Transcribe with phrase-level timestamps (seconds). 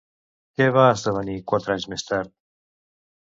[0.59, 2.33] Què va esdevenir quatre anys més tard?